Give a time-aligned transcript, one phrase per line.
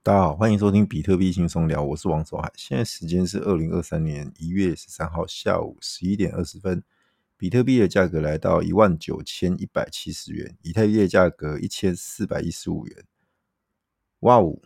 [0.00, 2.50] 大家好，欢迎收听比特币轻松聊，我是王守海。
[2.56, 6.82] 现在时间是二零二三年一月十三号下午十一点二十分，
[7.36, 13.04] 比特币的价格来到一万九千一百七十元，以太币的价格一千四百一十五元。
[14.20, 14.56] 哇哦，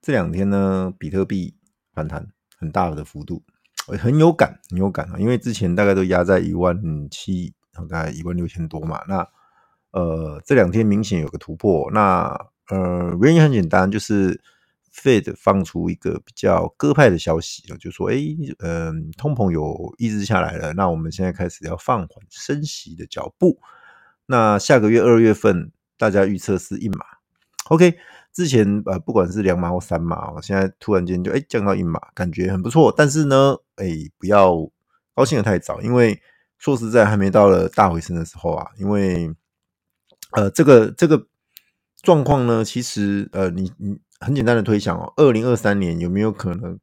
[0.00, 1.56] 这两天呢，比特币
[1.92, 2.26] 反弹
[2.56, 3.42] 很大的幅度，
[3.98, 5.18] 很有感，很有感啊！
[5.18, 9.04] 因为之前大概都压在一万七，大概一万六千多嘛。
[9.06, 9.28] 那
[9.90, 12.48] 呃，这两天明显有个突破，那。
[12.70, 14.40] 呃，原因很简单，就是
[14.94, 18.16] Fed 放出一个比较鸽派的消息，就说，哎，
[18.60, 23.58] 嗯、通膨有抑制下来了，那我们现在开始要放缓升息的脚步。
[24.26, 27.04] 那下个月二月份，大家预测是一码
[27.70, 27.98] ，OK？
[28.32, 32.94] 之前呃，不管是两码或三码，现在突然间就哎降到一码，感觉很不错。
[32.96, 34.54] 但是呢，哎，不要
[35.14, 36.20] 高兴的太早，因为
[36.58, 39.28] 说实在，还没到了大回升的时候啊，因为
[40.32, 41.26] 呃，这个这个。
[42.02, 42.64] 状况呢？
[42.64, 46.78] 其实，呃，你你很简单的推想哦，二零二三年有没有可能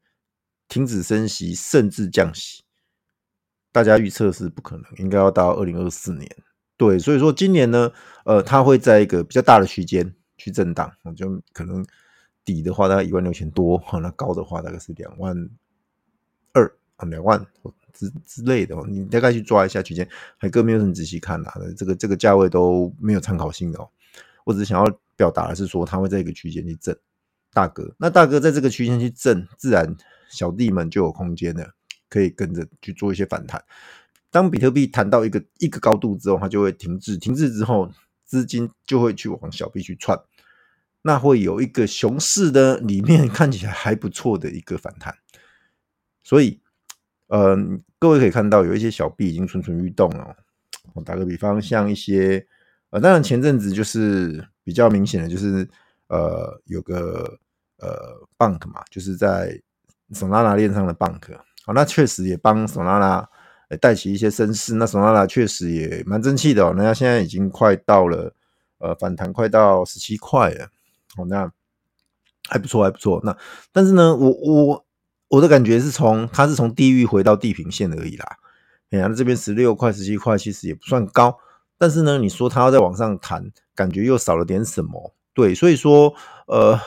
[0.68, 2.64] 停止升息，甚至降息？
[3.72, 6.30] 大家预测是不可能，应该要到二零二四年。
[6.78, 7.92] 对，所以说今年呢，
[8.26, 11.84] 呃，它会在一个比较大的区间去震荡，就可能
[12.46, 15.36] 底的话大概一万六千多，那高的话大概是两万
[16.54, 17.44] 二啊，两万
[17.92, 20.08] 之之类的，你大概去抓一下区间。
[20.38, 23.90] 海哥没有很仔细看啊，这个这个价位都没有参考性的哦，
[24.46, 25.00] 我只是想要。
[25.18, 26.96] 表达的是说，它会在一个区间去震，
[27.52, 29.98] 大哥，那大哥在这个区间去震，自然
[30.30, 31.74] 小弟们就有空间了，
[32.08, 33.62] 可以跟着去做一些反弹。
[34.30, 37.92] 当比特币弹到一个一个高度之后，它就会停滞，停滞之后，
[38.26, 40.16] 资金就会去往小币去窜，
[41.02, 45.16] 那会有一个熊市的里面看起来还不错的一个反弹。
[46.22, 46.62] 所以，
[47.26, 47.58] 呃，
[47.98, 50.36] 各位可以看到有一些小币已经蠢蠢欲动了。
[50.94, 52.48] 我打个比方，像一些。
[52.90, 55.68] 呃，当然前阵子就是比较明显的，就是
[56.08, 57.38] 呃有个
[57.80, 59.60] 呃 bank 嘛，就是在
[60.14, 63.26] Solana 链上的 bank，好，那确实也帮 Solana
[63.82, 64.76] 带起一些声势。
[64.76, 68.34] 那 Solana 确实也蛮争气的哦，那现在已经快到了
[68.78, 70.70] 呃反弹快到十七块了，
[71.18, 71.52] 哦，那
[72.48, 73.20] 还不错还不错。
[73.26, 73.38] 那
[73.74, 74.86] 但是呢，我我
[75.28, 78.38] 我的感觉是从它是从地狱回到地平线而已啦。
[78.92, 81.38] 哎呀，那这边十六块十七块其实也不算高。
[81.78, 85.14] 但是呢，你说它要再往上弹，感觉又少了点什么？
[85.34, 86.12] 对，所以说，
[86.48, 86.80] 呃，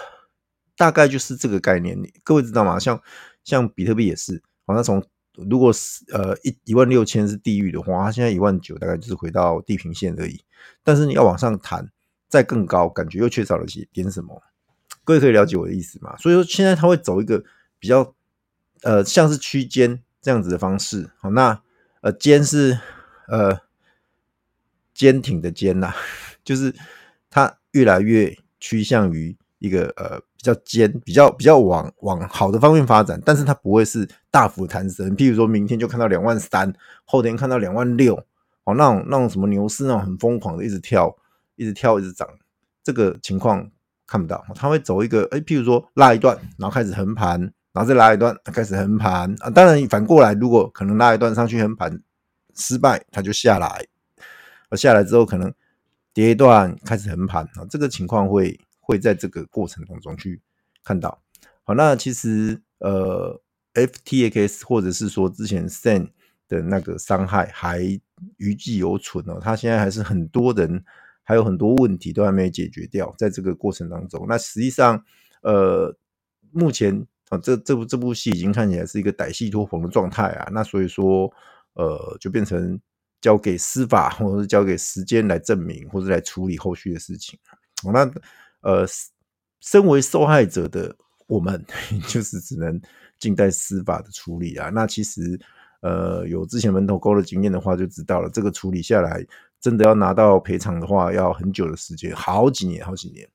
[0.77, 1.97] 大概就是这个概念。
[2.25, 2.77] 各位知道吗？
[2.78, 3.01] 像
[3.45, 5.01] 像比特币也是，好像从
[5.49, 10.41] 如果是呃一一万六千是地狱的话，它现在一万九，大概就是回到地平线而已。
[10.83, 11.89] 但是你要往上弹，
[12.28, 14.43] 再更高，感觉又缺少了些点什么？
[15.05, 16.17] 各位可以了解我的意思吗？
[16.17, 17.41] 所以说，现在它会走一个
[17.78, 18.12] 比较
[18.83, 21.09] 呃像是区间这样子的方式。
[21.21, 21.62] 好，那
[22.01, 22.77] 呃间是
[23.28, 23.61] 呃。
[25.00, 25.94] 坚挺的坚呐，
[26.44, 26.75] 就是
[27.31, 35.16] 它越来越趋向于一个呃比较坚、比较比较往往好的方面发展，但是它不会是大幅弹升。
[35.16, 36.71] 譬如说明天就看到两万三，
[37.06, 38.15] 后天看到两万六，
[38.65, 41.16] 哦，那种那种什么牛市那种很疯狂的一直跳、
[41.56, 42.28] 一直跳、一直涨，
[42.84, 43.66] 这个情况
[44.06, 44.44] 看不到。
[44.55, 47.41] 它会走一个哎，譬如说拉一段，然后开始横盘，
[47.72, 49.49] 然后再拉一段，开始横盘啊。
[49.49, 51.99] 当然反过来，如果可能拉一段上去横盘
[52.55, 53.87] 失败，它就下来。
[54.71, 55.53] 而下来之后，可能
[56.15, 60.41] 跌一段，开始横盘啊，这个情况会会在这个过程当中去
[60.83, 61.21] 看到。
[61.65, 63.41] 好，那其实呃
[63.75, 66.11] ，FTX 或者是说之前 SEN
[66.49, 67.81] 的那个伤害还
[68.37, 70.85] 余悸犹存哦，它现在还是很多人
[71.23, 75.05] 还有很多问题都还没解决掉，在这个过程当中，那实际上
[75.43, 75.95] 呃，
[76.53, 81.33] 目前啊，这这部这部戏已经看起来是一个歹戏拖棚的状态啊，那所以说
[81.75, 82.81] 呃，就变成。
[83.21, 87.39] 交给司法，或者是交给时间来证明，或者来处理后续的事情。
[87.93, 88.11] 那
[88.63, 88.87] 呃，
[89.61, 90.95] 身为受害者的
[91.27, 91.65] 我们，
[92.09, 92.81] 就是只能
[93.19, 94.71] 静待司法的处理啊。
[94.71, 95.39] 那其实
[95.81, 99.25] 呃，有之前门头沟的经验的话，就知道了，这个处理下来，
[99.61, 103.27] 真的要拿到赔偿的话，要很久的时间，好几年，好几年。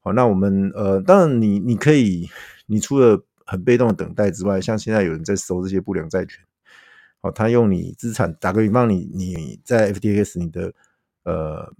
[0.00, 2.28] 好，那我们呃，当然你你可以，
[2.66, 6.44] 你除了很被动的等待之外，像现在有人在收这些不良债权。
[7.30, 10.72] 他用你资产打个比方，你你在 FTX 你的
[11.24, 11.72] 呃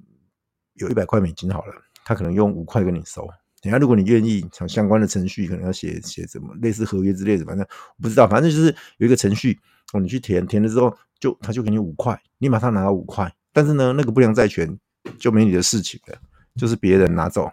[0.74, 3.28] 有一百块美金好了，他可能用五块跟你收。
[3.62, 7.66] 等下如果你愿意，相关的程序可能要写写什么类似合约之类的，反正
[7.96, 9.58] 我不知道，反正就是有一个程序
[9.92, 14.78] 哦，你去填填了之后，就他就给你五块，你马上拿到五块，但是呢，那个不良债权
[15.18, 16.18] 就没你的事情了，
[16.54, 17.50] 就是别人拿走。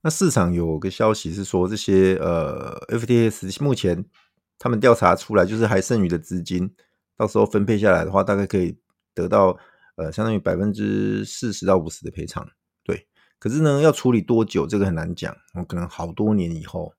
[0.00, 4.02] 那市场有个消息是说，这些呃 FTX 目前
[4.58, 6.70] 他们调查出来，就是还剩余的资金。
[7.16, 8.76] 到时候分配下来的话，大概可以
[9.14, 9.56] 得到
[9.96, 12.48] 呃，相当于百分之四十到五十的赔偿。
[12.82, 13.06] 对，
[13.38, 16.92] 可是呢，要处理多久这个很难讲，我可能好多年以后，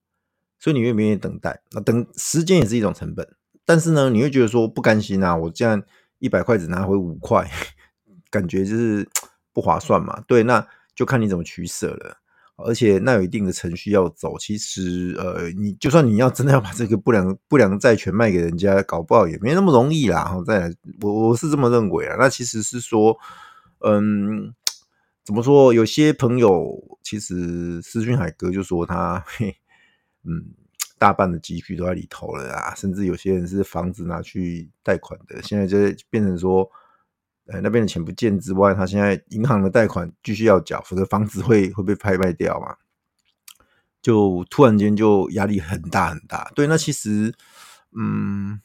[0.58, 1.60] 所以你愿不愿意等待？
[1.72, 5.82] 那等时间也是一种成本，但是呢，你会觉得说不甘心啊，我这样
[6.18, 7.50] 一百块只拿回五块，
[8.30, 9.06] 感觉就是
[9.52, 10.22] 不划算嘛。
[10.26, 12.16] 对，那就看你怎么取舍了。
[12.56, 20.24] 而且那有一定的程序要走，其实呃，你就算你要真的要把这个不良不良债权卖给人家，搞不好也没那么容易啦。
[20.24, 22.16] 哈，再来，我我是这么认为啊。
[22.18, 23.14] 那其实是说，
[23.80, 24.54] 嗯，
[25.22, 25.74] 怎么说？
[25.74, 29.54] 有些朋友其实思俊海哥就说他，嘿，
[30.24, 30.54] 嗯，
[30.98, 35.76] 大半的积蓄都在里头了啊，甚至有些人是房子拿去贷款的，现在就
[36.08, 36.70] 变成说。
[37.46, 42.74] 呃，那边的钱不见之外，他现在银行的贷款继续要缴，否则房子会会被拍卖掉嘛？
[44.02, 46.50] 就突然间就压力很大很大。
[46.54, 47.32] 对，那其实，
[47.96, 48.60] 嗯，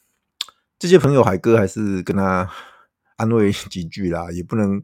[0.79, 2.49] 这些朋友海哥还是跟他
[3.17, 4.81] 安慰几句啦，也不能，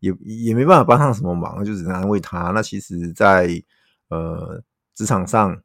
[0.00, 2.50] 也也没办法帮上什么忙，就只能安慰他。
[2.50, 3.62] 那其实在，在
[4.08, 4.62] 呃
[4.94, 5.62] 职场上，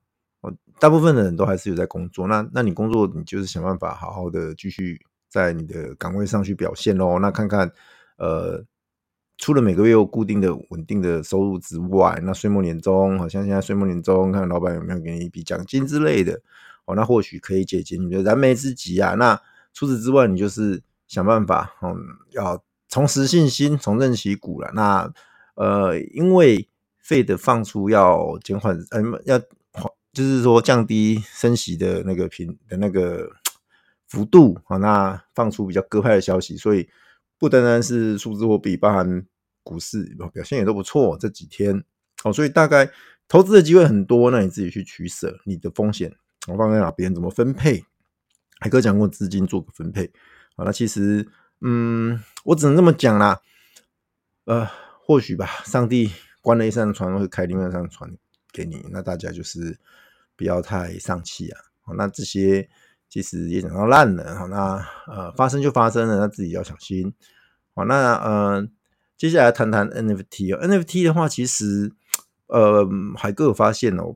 [0.79, 2.27] 大部分的人都还是有在工作。
[2.27, 5.05] 那那你工作，你就是想办法好好的继续。
[5.33, 7.71] 在你的岗位上去表现喽，那看看，
[8.17, 8.63] 呃，
[9.39, 16.39] 除了每个月有固定的稳定的收入之外，那岁末年终，好像现在岁末年终，看老板有没有给你一笔奖金之类的，
[16.85, 19.15] 哦，那或许可以解决你的燃眉之急啊。
[19.15, 19.41] 那
[19.73, 21.97] 除此之外，你就是想办法，嗯，
[22.33, 24.69] 要重拾信心，重振旗鼓了。
[24.75, 25.11] 那
[25.55, 26.69] 呃，因为
[26.99, 29.39] 费的放出要减缓，嗯，要
[30.13, 33.31] 就是说降低升息的那个频的那个。
[34.13, 36.87] 幅度啊，那放出比较鸽派的消息，所以
[37.39, 39.25] 不单单是数字货币，包含
[39.63, 41.17] 股市表现也都不错。
[41.19, 41.83] 这几天
[42.23, 42.91] 哦，所以大概
[43.27, 46.15] 投资的机会很多，那你自己去取舍你的风险，
[46.47, 47.83] 我放在哪边，怎么分配？
[48.59, 50.11] 海哥讲过资金做个分配
[50.55, 51.27] 好，那其实
[51.61, 53.41] 嗯，我只能这么讲啦。
[54.45, 54.69] 呃，
[55.03, 58.15] 或许吧，上帝关了一扇窗，会开另外一扇窗
[58.51, 58.85] 给你。
[58.91, 59.79] 那大家就是
[60.35, 61.59] 不要太丧气啊。
[61.97, 62.69] 那这些。
[63.13, 67.13] 其实也讲到烂了，好，那呃发生就发生了，那自己要小心。
[67.75, 68.67] 好，那呃
[69.15, 71.91] 接下来谈谈 NFT，NFT 的话，其实
[72.47, 72.83] 呃
[73.15, 74.15] 海哥有发现哦，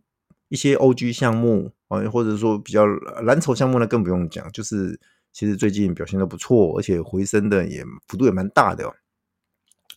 [0.49, 4.99] 一些 OG 项目啊，或者说比较蓝筹项目呢，更不用讲，就是
[5.31, 8.91] 其实最近表现都不错，而且回升的也幅度也蛮大的哦。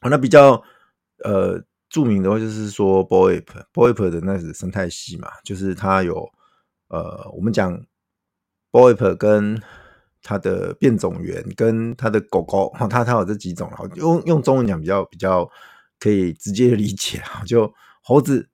[0.03, 0.62] 好，那比较
[1.25, 1.58] 呃
[1.88, 6.31] 著名的话就是说 Bored Ape Bored Ape 的那个生态系嘛，就是它有
[6.88, 7.82] 呃我们讲。
[8.72, 9.61] Boype 跟
[10.22, 15.50] 它的变种源，跟它的狗狗，哈，它它有这几种，用用中文讲比较比较
[15.99, 17.72] 可以直接理解，就
[18.02, 18.49] 猴子、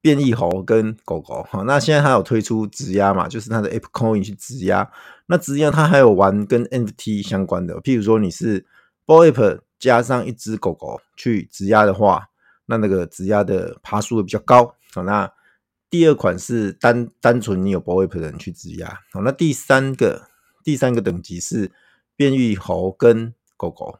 [0.00, 4.90] 变异猴跟狗狗，哈，那现在它有推出质押嘛，就是它的 Ape Coin 去质押，
[5.26, 8.66] 那质押它还有玩跟 NFT 相关的，譬如说你是
[9.06, 12.28] boype 加上一只狗狗去质押的话，
[12.66, 15.32] 那那个质押的爬数会比较高，好，那。
[15.90, 20.28] 第二款是单单纯你有 BOEP 的人去质押，好，那第三个
[20.62, 21.72] 第三个等级是
[22.14, 23.98] 变异猴跟狗狗，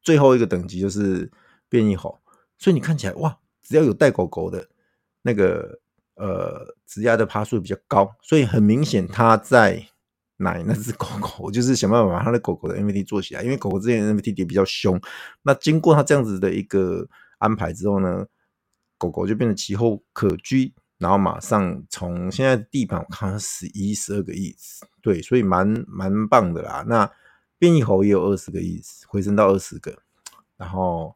[0.00, 1.30] 最后一个等级就是
[1.68, 2.18] 变异猴，
[2.56, 4.66] 所以你看起来哇，只要有带狗狗的
[5.20, 5.78] 那个
[6.14, 9.86] 呃质押的趴数比较高，所以很明显他在
[10.38, 14.98] 奶那只狗狗， 就是想办法把他的狗狗的 NFT 做起来，因为狗狗之前 NFT 跌比较凶，
[15.42, 17.06] 那经过他这样子的一个
[17.36, 18.24] 安排之后呢，
[18.96, 20.72] 狗狗就变得其后可居。
[20.98, 24.56] 然后马上从现在地板我看十一十二个亿，
[25.02, 26.82] 对，所以蛮蛮棒的啦。
[26.88, 27.10] 那
[27.58, 29.94] 变异猴也有二十个亿，回升到二十个，
[30.56, 31.14] 然后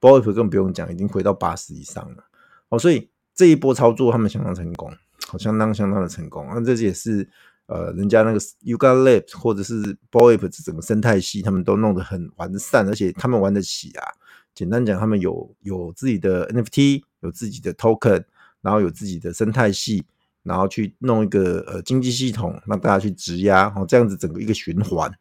[0.00, 2.24] Bored Ape 更不用讲，已经回到八十以上了。
[2.70, 4.92] 哦，所以这一波操作他们相当成功，
[5.28, 6.48] 好，相当相当的成功。
[6.52, 7.28] 那这也是
[7.66, 14.12] 呃，人家那个 Yuga Labs 或者是 Bored Ape 这整个生态系，他们都弄得很完善，而且他们玩得起啊。
[14.54, 18.24] 简单讲，他们有有自己的 NFT，有自己的 Token。
[18.64, 20.02] 然后有自己的生态系，
[20.42, 25.12] 然后去弄一个呃经济系统，让大家去质押，哦，这样子整个一个循环，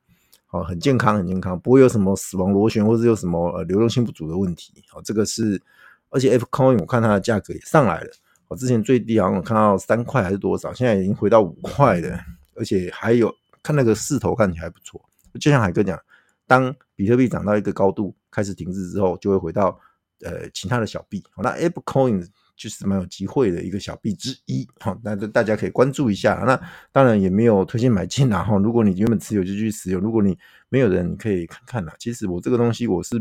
[0.52, 5.62] 哦，很健康，很健康，不会有什么死亡螺旋或者有什么呃流动性不足的问题，哦，这个是，
[6.10, 8.12] 而且 F Coin 我看它的价格也上来了，
[8.48, 12.18] 我之前最低好像我看到三块还是多少，现在已经回到五块了，
[12.56, 13.30] 而且还有
[13.62, 15.04] 看那个势头看起来还不错，
[15.38, 16.00] 就像海哥讲，
[16.48, 19.78] 当比特币涨到一个高度开始停滞之后，就会回到
[20.22, 22.26] 呃其他的小币，那 F Coin。
[22.56, 26.36] 就是蛮有机会的一个小币之一，好，那大家可以关注一下。
[26.46, 26.60] 那
[26.92, 28.58] 当然也没有推荐买进啦，哈。
[28.58, 30.38] 如果你原本持有就去持有，如果你
[30.70, 31.94] 没有人，你可以看看啦。
[32.00, 33.16] 其实我这个东西我是，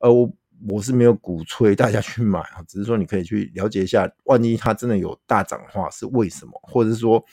[0.00, 0.32] 呃，我
[0.68, 7.24] 我是没有鼓吹大家去买啊，只是说你可以去了解一下，万一它真的有大涨的话是为什么，或者是说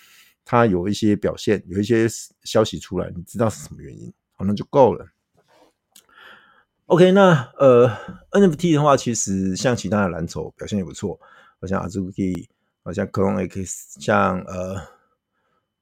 [0.46, 2.08] 它有一些表现，有一些
[2.44, 5.06] 消息出来，你知道是什么原因，好，那就够了。
[6.88, 7.88] OK，那呃
[8.32, 11.20] NFT 的话，其实像其他的蓝筹表现也不错，
[11.60, 12.48] 好像 Azuki，
[12.84, 14.82] 好像 Clone X，像呃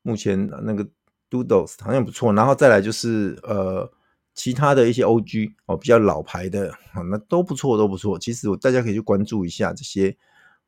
[0.01, 0.87] 目前那个
[1.29, 3.91] Doodles 好像不错，然后再来就是呃
[4.33, 8.17] 其他的一些 OG 哦，比较老牌的啊，那都不错，都不错。
[8.19, 10.15] 其实我大家可以去关注一下这些。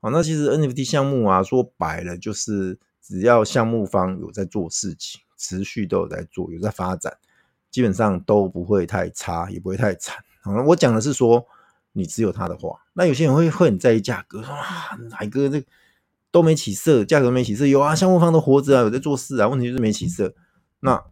[0.02, 7.18] 好，那其实 NFT 项目啊，说白了就是只要项目方有在做事情，持续都有在做，有在发展，
[7.70, 10.16] 基本上都不会太差，也不会太惨。
[10.42, 11.46] 好，我讲的是说，
[12.00, 14.64] 你只有它的话，那有些人会会很在意价格，说啊，
[15.12, 15.62] 海哥这
[16.32, 20.34] 都没起色，价格没起色，有啊，项目方都活着啊，有在做事啊，问题就是没起色。
[20.80, 21.04] 那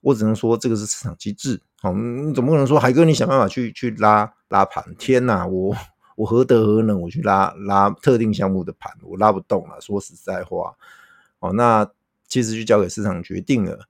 [0.00, 1.62] 我只能说，这个是市场机制。
[1.80, 4.84] 好，你总不能说海哥你想办法去去拉拉盘？
[4.98, 5.74] 天哪，我
[6.16, 9.80] 我何德何能，我去拉拉特定项目的盘，我拉不动了。
[9.80, 10.74] 说实在话，
[11.38, 11.88] 哦，那
[12.26, 13.86] 其实就交给市场决定了。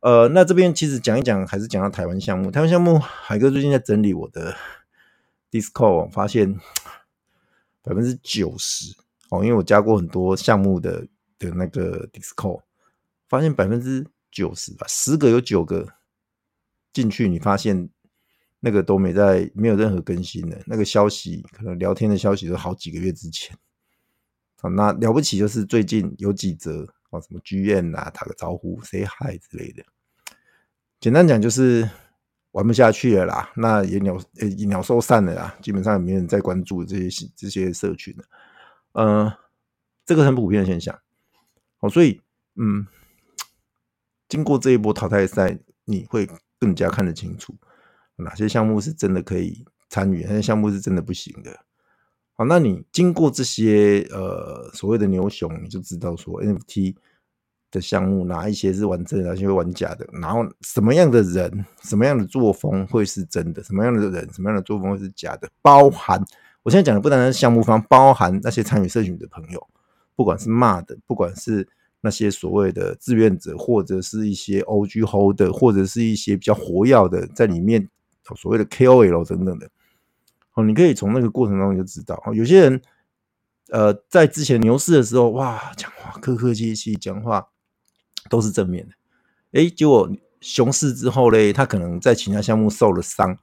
[0.00, 2.50] 呃，那这边其实讲一讲，还是讲到台湾项目。
[2.50, 4.54] 台湾项目，海哥最近在整理我的
[5.60, 6.52] Discord，发现
[7.82, 8.94] 百分之九十
[9.30, 11.06] 哦，因为我加过很多项目的
[11.38, 12.62] 的那个 Discord，
[13.28, 15.86] 发现百分之九十吧，十个有九个
[16.92, 17.88] 进去，你发现
[18.60, 23.56] 那个都没在，没有任何更新的，那个消息可能聊天的消息都好几个月之前。
[24.58, 29.84] 好，那了不起就是最近有几则哦，什么剧院啊，打个招呼，say hi 之类的。
[30.98, 31.88] 简单讲就是
[32.56, 38.24] 玩不下去了啦，那也鸟呃鸟兽散了啦，基本上也没人再关注这些这些社群了，
[38.92, 39.38] 呃，
[40.06, 40.98] 这个很普遍的现象。
[41.76, 42.18] 好，所以
[42.54, 42.86] 嗯，
[44.26, 46.26] 经过这一波淘汰赛，你会
[46.58, 47.54] 更加看得清楚
[48.16, 51.60] 哪些项目是真的可以参与，哪些项目是真的不行的。
[52.32, 56.96] 好，那你经过这些呃所谓的牛熊，你就知道说 NFT。
[57.70, 60.06] 的项目哪一些是玩真的，哪些会玩假的？
[60.12, 63.62] 然后什么样的人，什么样的作风会是真的？
[63.62, 65.48] 什么样的人，什么样的作风会是假的？
[65.60, 66.24] 包含
[66.62, 69.66] 我现在讲的不单单是项目方，包含那些参与社群的朋友，
[70.14, 71.68] 不管是骂的，不管是
[72.00, 77.88] 那些所谓的志愿者，或者是一些 OG holder，或者是一些比较活跃的在里面
[78.36, 79.68] 所谓的 KOL 等等的。
[80.54, 82.80] 哦，你可以从那个过程当中就知道，有些人
[83.70, 87.46] 呃在之前牛市的时候，哇，讲话客客气气，讲话。
[88.28, 88.94] 都是正面的，
[89.60, 93.36] 哎，结果熊市之后嘞，他可能在其他项目受了伤，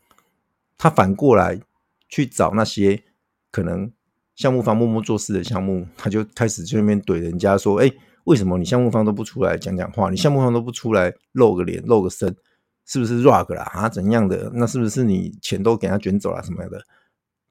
[0.78, 1.60] 他反过来
[2.08, 3.04] 去找那些
[3.52, 3.92] 可能
[4.36, 7.92] 项目方默默做事的项目，他就开始去那边怼人家说，哎，
[8.26, 10.10] 为什么你项目方都不出来讲讲话？
[10.10, 12.36] 你项目方都不出来露个脸、露个身，
[12.86, 13.64] 是不是 rug 啦？
[13.74, 14.52] 啊，怎样的？
[14.54, 16.82] 那是不是你钱都给他卷走了什么样的？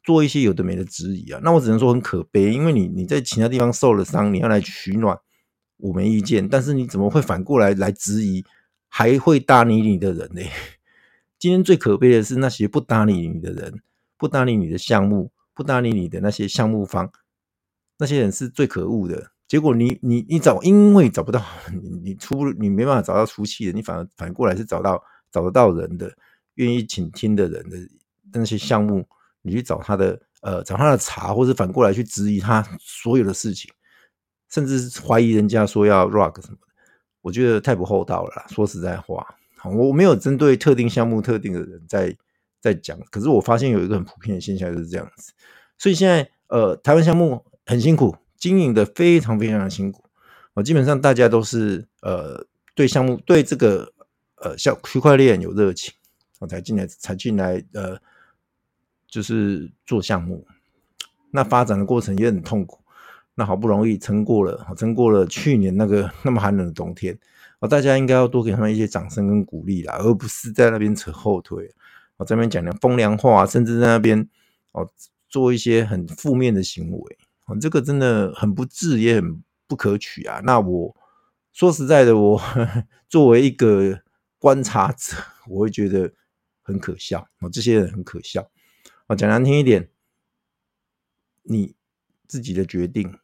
[0.05, 1.41] 做一些有的没的质疑啊？
[1.45, 5.17] 那我只能说很可悲，因为你你在其他地方受了伤，你要来取暖。
[5.83, 8.45] 我没意见，但是你怎么会反过来来质疑
[8.89, 10.41] 还会搭理你的人呢？
[11.41, 13.83] 今天最可悲的是那些不搭理你的人，
[14.17, 17.11] 不搭理你的项目，不搭理你的那些项目方，
[17.99, 19.33] 那些人是最可恶的。
[19.49, 26.11] 结果你你你找，因为找不到你你出你没办法找到出气的，你反而反过来是找到找得到人的，
[26.55, 27.77] 愿意倾听的人的
[28.33, 29.05] 那些项目，
[29.43, 33.69] 你去找他的呃找他的茬，或者反过来去质疑他所有的事情。
[34.53, 36.69] 甚至怀疑人家说要 rug 什么的，
[37.23, 38.45] 我觉得太不厚道了。
[38.51, 39.27] 说实在话，
[39.65, 42.15] 我没有针对特定项目、特定的人在
[42.61, 45.33] 在讲，可是我发现有一个很普遍的现象就是这样子。
[45.79, 50.05] 所以现在呃，台湾项目很辛苦，经营的非常非常的辛苦。
[50.53, 53.91] 我基本上大家都是呃对项目对这个
[54.37, 55.95] 呃像区块链有热情，
[56.41, 57.99] 我才进来才进来呃
[59.09, 60.47] 就是做项目，
[61.31, 62.82] 那发展的过程也很痛苦。
[63.35, 67.19] 那好不容易撑过了，撑过了去年那个那么寒冷的冬天，
[67.61, 71.75] 哦，大家应该要多给他们一些掌声跟鼓励啦，而不是在那边扯后腿，
[72.19, 74.29] 我这边讲的风凉话，甚至在那边
[74.73, 74.87] 哦
[75.29, 80.41] 做一些很负面的行为，哦，这个真的很不智，也很不可取啊。
[80.45, 80.95] 那我
[81.53, 82.39] 说实在的，我
[83.09, 83.99] 作为一个
[84.39, 85.17] 观察者，
[85.49, 86.13] 我会觉得
[86.61, 88.47] 很可笑，哦，这些人很可笑，
[89.07, 89.89] 哦，讲难听一点，
[91.45, 91.75] 你
[92.29, 93.15] 自己的决定。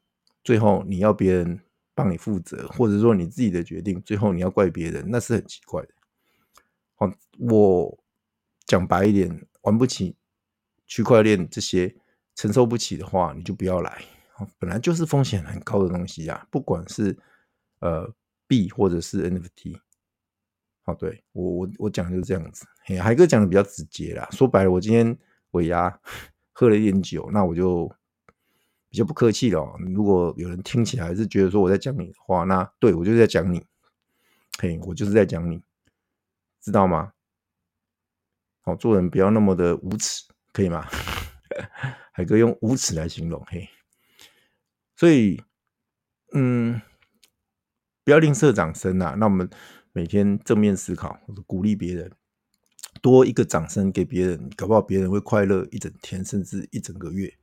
[0.49, 1.61] 最后你要别人
[1.95, 5.89] 帮你负责，或者说你自己的决定，最后你要怪别人，那是很奇怪的。
[6.95, 7.99] 好，我
[8.65, 10.17] 讲白一点，玩不起
[10.87, 11.95] 区块链这些，
[12.35, 14.03] 承受不起的话，你就不要来。
[14.59, 17.15] 本来就是风险很高的东西啊，不管是
[17.81, 18.11] 呃
[18.47, 19.79] 币或者是 NFT。
[20.85, 22.65] 好，对，我我我讲就是这样子。
[22.87, 25.15] 嘿，海哥讲的比较直接啦，说白了，我今天
[25.51, 26.01] 尾牙
[26.55, 27.95] 喝了一点酒，那我就。
[28.91, 33.65] 比较不客气了，如果有人听起来是觉得说我在讲你的话，那对，我就是在讲你，
[34.59, 35.63] 嘿，我就是在讲你，
[36.61, 37.13] 知道吗？
[38.63, 40.87] 好，做人不要那么的无耻，可以吗？
[42.13, 43.69] 海哥用无耻来形容，嘿，
[44.97, 45.41] 所以，
[46.35, 46.81] 嗯，
[48.05, 49.15] 不要吝啬掌声啊！
[49.19, 49.49] 那我们
[49.93, 52.11] 每天正面思考，鼓励别人，
[53.01, 57.38] 多一个掌声给别人，搞不好别人会快乐一整天，甚至一整个月。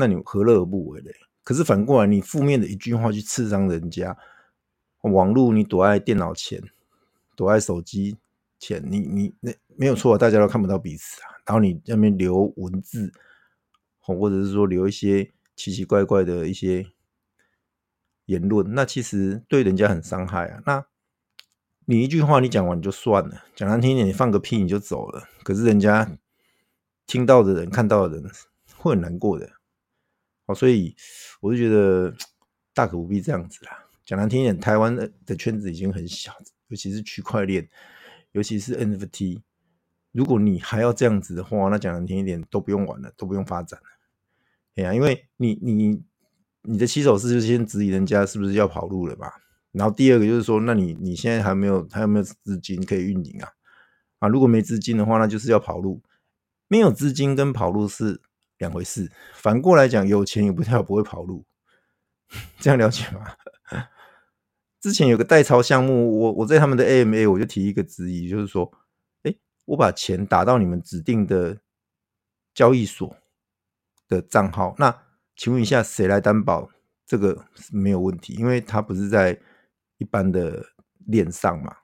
[0.00, 1.14] 那你何乐而不为嘞？
[1.44, 4.16] 可是反过来，你负面的一句话去刺伤人家，
[5.02, 6.62] 网络你躲在电脑前，
[7.36, 8.16] 躲在手机
[8.58, 11.28] 前，你你那没有错，大家都看不到彼此啊。
[11.44, 13.12] 然后你那边留文字，
[13.98, 16.86] 或者是说留一些奇奇怪怪的一些
[18.26, 20.62] 言论，那其实对人家很伤害啊。
[20.64, 20.86] 那
[21.86, 25.24] 你一句话你讲完就算了，讲难听一点，你放个屁你就走了。
[25.42, 26.16] 可是人家
[27.06, 28.30] 听到的人、看到的人
[28.76, 29.50] 会很难过的。
[30.54, 30.94] 所以
[31.40, 32.14] 我就觉得
[32.74, 33.84] 大可不必这样子啦。
[34.04, 36.32] 讲难听一点，台湾的圈子已经很小，
[36.68, 37.68] 尤其是区块链，
[38.32, 39.40] 尤其是 NFT。
[40.12, 43.86] 如果你还要这样子的话，那讲难听一点，都不用玩了，都不用发展了。
[44.74, 46.02] 哎呀，因为你你
[46.62, 49.32] 你的起手式就先质疑人家是不是要跑路了吧？
[49.70, 53.48] 然后第二个就是说，那你你现在还没有还有没有资金可以运营啊？
[54.18, 56.02] 啊，如果没资金的话，那就是要跑路。
[56.66, 58.20] 没有资金跟跑路是
[58.60, 61.44] 两回事，反过来讲，有钱也不太不会跑路，
[62.60, 63.34] 这样了解吗？
[64.80, 68.72] 之前有个代操项目，我我在他们的 AMA 我就提一个质疑，就是说，
[69.24, 69.34] 哎，
[69.66, 71.58] 我把钱打到你们指定的
[72.54, 73.14] 交易所
[74.08, 75.02] 的账号，那
[75.36, 76.68] 请问一下，谁来担保
[77.06, 78.34] 这个没有问题？
[78.34, 79.38] 因为它不是在
[79.98, 80.64] 一般的
[81.06, 81.76] 链上嘛，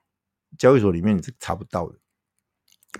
[0.57, 1.99] 交易所里面你是查不到的。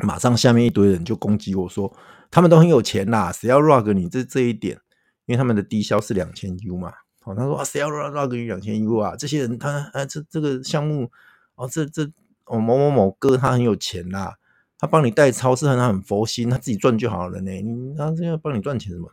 [0.02, 1.92] 马上下面一堆人就攻击我说，
[2.30, 4.80] 他们都很有钱啦，谁要 rug 你这这一点？
[5.26, 6.94] 因为他们的低消是两千 U 嘛。
[7.24, 9.16] 哦，他说啊，谁要 rug 你两千 U 啊？
[9.16, 11.10] 这些人他啊，这这个项目
[11.56, 12.04] 哦，这这
[12.46, 14.36] 哦某某某哥他很有钱啦，
[14.78, 17.52] 他帮你代操是他很佛心，他自己赚就好了呢。
[17.52, 19.12] 你他这样帮你赚钱什么？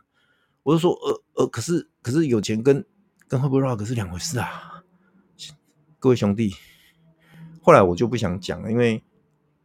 [0.63, 2.85] 我就说呃呃，可是可是有钱跟
[3.27, 4.83] 跟会不会 rug 是两回事啊，
[5.99, 6.53] 各位兄弟。
[7.61, 9.03] 后来我就不想讲了，因为。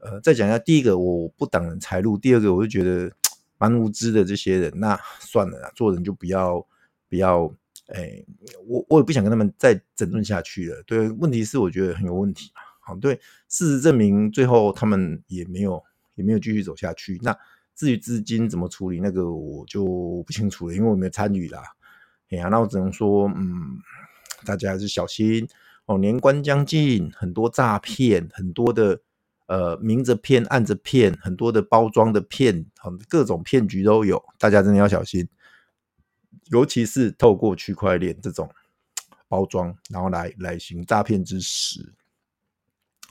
[0.02, 3.12] 呃，再讲一下，第一个我不挡人财路，第二个我就觉得
[3.58, 6.66] 蛮无知的这些人，那算了啦，做人就不要
[7.08, 7.44] 不要，
[7.88, 8.24] 哎、
[8.66, 10.82] 我我也不想跟他们再争论下去了。
[10.86, 13.14] 对，问题是我觉得很有问题嘛，好，对，
[13.48, 15.82] 事实证明最后他们也没有
[16.14, 17.18] 也没有继续走下去。
[17.22, 17.36] 那
[17.74, 21.62] 至于资金怎么处理，那个我就不清楚了，因为我没有参与啦。
[22.30, 23.78] 哎呀，那我只能说，嗯，
[24.46, 25.46] 大家还是小心
[25.84, 28.98] 哦，年关将近，很多诈骗，很多的。
[29.50, 32.64] 呃，明着骗，暗着骗，很多的包装的骗，
[33.08, 35.28] 各种骗局都有，大家真的要小心。
[36.52, 38.48] 尤其是透过区块链这种
[39.26, 41.92] 包装，然后来来行诈骗之实。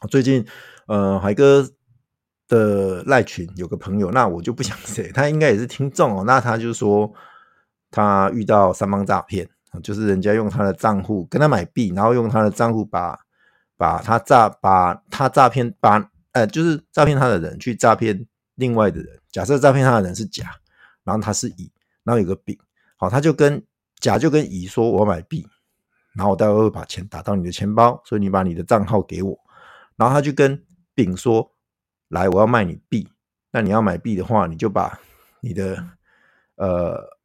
[0.10, 0.46] 最近，
[0.88, 1.70] 呃，海哥
[2.48, 6.24] 的赖群有个朋友，那我就不想谁，他应该也是听众哦。
[6.26, 7.14] 那他就说
[7.92, 9.46] 他遇到三方诈骗，
[9.84, 13.20] 就是人家用他的账户跟他买币，然后用他的账户把
[13.76, 16.10] 把他诈把他诈骗把。
[16.32, 19.20] 呃，就是诈骗他的人去诈骗另外的人。
[19.32, 20.56] 假设诈骗他的人是甲，
[21.04, 21.72] 然后他是乙，
[22.04, 22.58] 然后有个丙，
[22.98, 23.64] 好，他就跟
[24.00, 25.48] 甲就跟乙说：“我要买币，
[26.14, 29.40] 然后我待会会把钱打到你的钱包，所以你把你的账号给我。”
[29.98, 30.66] 然后他就跟
[30.96, 31.52] 丙说
[32.10, 33.10] ：“来，我要卖你币，
[33.52, 35.00] 那你要买币的话，你就把
[35.42, 35.84] 你的
[36.56, 37.18] 呃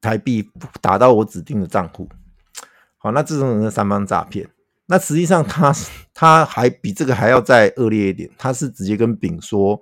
[0.00, 0.50] 台币
[0.80, 2.08] 打到我指定的账户。”
[2.96, 4.48] 好，那这种人是三方诈骗。
[4.90, 5.70] 那实际上他
[6.14, 9.78] 他还比这个还要再恶劣一点，他是直接跟丙说，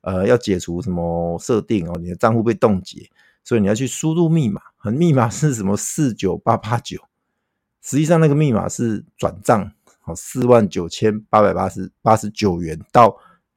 [0.00, 3.10] 呃，要解除什么设定哦，你的账户被冻结，
[3.44, 6.98] 所以你要去输入密码，和密码是什么四九八八九，
[7.82, 9.70] 实际上那个密码是转账，
[10.04, 13.14] 哦四万九千八百八十八十九元到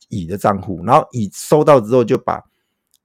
[0.10, 2.44] 乙的账户，然后乙收到之后就把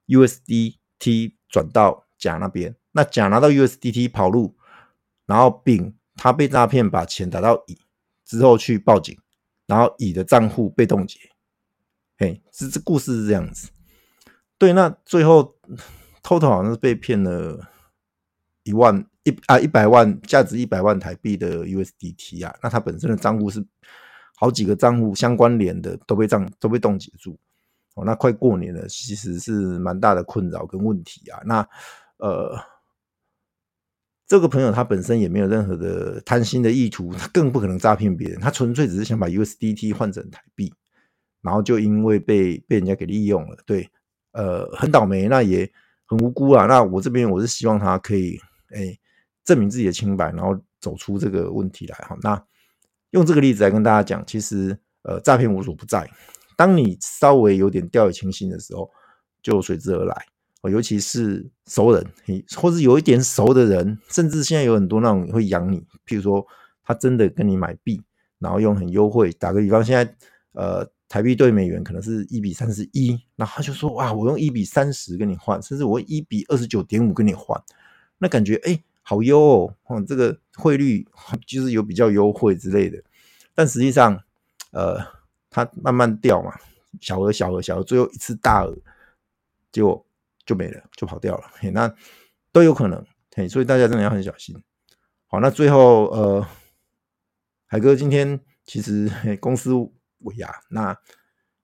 [0.08, 4.56] USDT 转到甲那边，那甲拿到 USDT 跑路，
[5.24, 5.94] 然后丙。
[6.16, 7.78] 他被诈骗，把钱打到乙
[8.24, 9.16] 之后去报警，
[9.66, 11.18] 然后乙的账户被冻结。
[12.18, 13.68] 嘿，这这故事是这样子。
[14.58, 15.54] 对，那最后
[16.22, 17.68] Total 好像是被骗了
[18.62, 22.56] 一万一啊一百万，价值一百万台币的 USDT 啊。
[22.62, 23.62] 那他本身的账户是
[24.36, 27.38] 好几个账户相关联的，都被账都被冻结住。
[27.94, 31.40] 哦，那快过年了，其实是蛮大的困扰跟问题啊。
[31.44, 31.68] 那
[32.16, 32.58] 呃。
[34.26, 40.72] 这个朋友他本身也没有任何的贪心的意图，他更不可能诈骗别人，他纯粹只是想把 USDT 换成台币，
[41.42, 43.88] 然后就因为被被人家给利用了，对，
[44.32, 45.70] 呃，很倒霉，那也
[46.06, 46.66] 很无辜啊。
[46.66, 48.36] 那我这边我是希望他可以，
[48.70, 48.98] 哎，
[49.44, 52.16] 证明自己的清白，然后走出这个问题来哈。
[52.20, 52.44] 那
[53.10, 56.10] 用这个例子来跟大家讲，其实呃，诈骗无所不在，
[56.56, 58.90] 当你稍微有点掉以轻心的时候，
[59.40, 60.26] 就随之而来。
[60.62, 62.04] 哦尤其是熟人，
[62.56, 66.44] 或是有一点熟的人，甚至现在有很多那种会养你，譬如说
[66.82, 68.02] 他真的跟你买币，
[68.38, 69.30] 然后用很优惠。
[69.32, 70.16] 打个比方，现在
[70.52, 77.62] 呃台币兑美元可能是一比三十一，然后他就说哇，我用一比三十跟你换，甚至我一比二十九点五跟你换，
[78.18, 81.06] 那感觉哎好优哦，哦，这个汇率
[81.46, 83.00] 就是有比较优惠之类的。
[83.54, 84.18] 但实际上，
[84.72, 84.98] 呃，
[85.50, 86.52] 它慢慢掉嘛，
[87.00, 88.74] 小额小额小额，最后一次大额，
[89.70, 90.05] 结果。
[90.46, 91.92] 就没了，就跑掉了，那
[92.52, 93.04] 都有可能，
[93.34, 94.56] 嘿，所以大家真的要很小心。
[95.26, 96.46] 好，那最后呃，
[97.66, 99.72] 海哥今天其实公司
[100.20, 100.96] 尾牙，那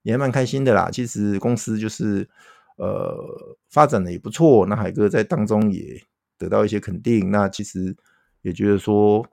[0.01, 0.91] 也蛮开心的啦。
[0.91, 2.29] 其实公司就是
[2.75, 3.17] 呃
[3.69, 6.03] 发展的也不错，那海哥在当中也
[6.37, 7.31] 得到一些肯定。
[7.31, 7.95] 那其实
[8.41, 9.25] 也觉得说，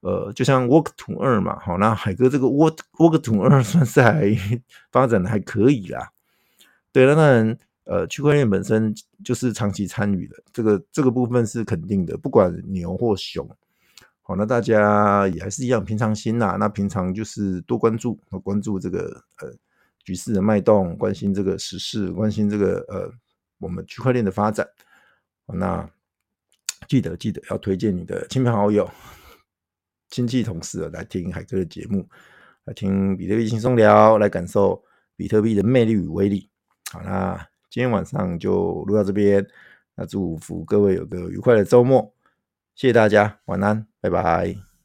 [0.00, 4.34] 呃，就像 Work to 二嘛，好，那海哥这个 Work Work to 二算是还
[4.90, 6.10] 发展的还可以啦。
[6.90, 7.58] 对，那当然。
[7.86, 8.92] 呃，区块链本身
[9.24, 13.48] 就是长期参与的，这个这个部分是肯定的，不管牛或熊，
[14.22, 16.56] 好，那大家也还是一样平常心呐。
[16.58, 19.54] 那平常就是多关注，关注这个呃
[20.02, 23.08] 局势的脉动，关心这个时事，关心这个呃
[23.58, 24.68] 我们区块链的发展。
[25.46, 25.88] 那
[26.88, 28.90] 记得记得要推荐你的亲朋好友、
[30.10, 32.04] 亲戚同事来听海哥的节目，
[32.64, 34.82] 来听比特币轻松聊，来感受
[35.14, 36.50] 比特币的魅力与威力。
[36.90, 37.46] 好啦。
[37.76, 39.46] 今天晚上就录到这边，
[39.96, 42.10] 那祝福各位有个愉快的周末，
[42.74, 44.75] 谢谢大家，晚安，拜拜。